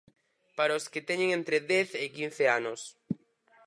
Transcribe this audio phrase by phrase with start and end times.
[0.57, 2.81] Para os que teñen entre dez e quince anos.